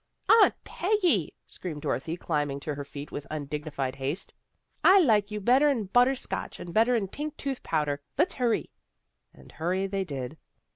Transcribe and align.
"Aunt 0.41 0.55
Peggy!" 0.63 1.31
screamed 1.45 1.83
Dorothy, 1.83 2.17
climb 2.17 2.49
ing 2.49 2.59
to 2.61 2.73
her 2.73 2.83
feet 2.83 3.11
with 3.11 3.27
undignified 3.29 3.93
haste." 3.97 4.33
I 4.83 4.99
like 4.99 5.29
you 5.29 5.39
better'n 5.39 5.91
butter 5.93 6.15
scotch, 6.15 6.59
and 6.59 6.73
better'n 6.73 7.07
pink 7.09 7.37
tooth 7.37 7.61
powder. 7.61 8.01
Let's 8.17 8.33
hurry." 8.33 8.71
And 9.31 9.51
hurry 9.51 9.85
they 9.85 10.03
did. 10.03 10.39